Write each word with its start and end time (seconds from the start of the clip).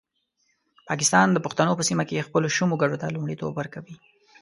پاکستان 0.89 1.27
د 1.31 1.37
پښتنو 1.45 1.73
په 1.79 1.83
سیمه 1.89 2.03
کې 2.09 2.25
خپلو 2.27 2.47
شومو 2.55 2.79
ګټو 2.81 2.95
ته 3.01 3.13
لومړیتوب 3.15 3.51
ورکوي. 3.57 3.95